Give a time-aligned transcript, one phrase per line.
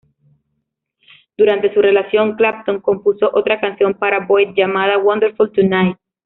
[1.37, 5.95] Durante su relación, Clapton compuso otra canción para Boyd llamada "Wonderful Tonight".